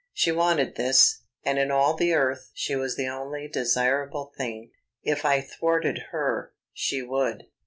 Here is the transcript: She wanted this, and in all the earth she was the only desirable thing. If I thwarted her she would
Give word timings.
She 0.13 0.31
wanted 0.31 0.73
this, 0.77 1.21
and 1.45 1.59
in 1.59 1.69
all 1.69 1.93
the 1.95 2.11
earth 2.11 2.49
she 2.55 2.75
was 2.75 2.95
the 2.97 3.07
only 3.07 3.47
desirable 3.47 4.33
thing. 4.35 4.71
If 5.03 5.25
I 5.25 5.41
thwarted 5.41 6.05
her 6.09 6.55
she 6.73 7.03
would 7.03 7.43